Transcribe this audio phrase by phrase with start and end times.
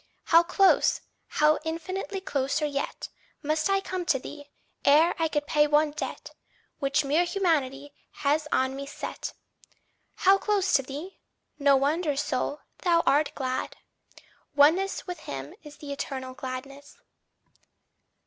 [0.23, 3.09] How close, how infinitely closer yet
[3.43, 4.49] Must I come to thee,
[4.83, 6.31] ere I can pay one debt
[6.79, 7.93] Which mere humanity
[8.25, 9.33] has on me set!
[10.15, 11.19] "How close to thee!"
[11.59, 13.77] no wonder, soul, thou art glad!
[14.55, 16.97] Oneness with him is the eternal gladness.